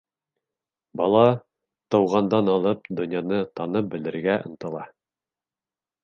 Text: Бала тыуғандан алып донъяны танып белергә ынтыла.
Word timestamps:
Бала 0.99 1.25
тыуғандан 1.95 2.49
алып 2.53 2.89
донъяны 2.99 3.41
танып 3.59 3.91
белергә 3.91 4.39
ынтыла. 4.49 4.87